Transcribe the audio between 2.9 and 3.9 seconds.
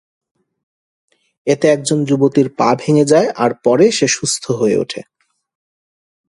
যায় আর পরে